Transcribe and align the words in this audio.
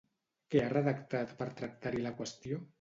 Què 0.55 0.61
ha 0.63 0.71
redactat 0.71 1.37
per 1.43 1.49
tractar-hi 1.63 2.05
la 2.09 2.17
qüestió? 2.23 2.63